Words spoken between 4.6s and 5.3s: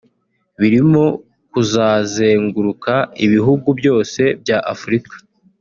Afurika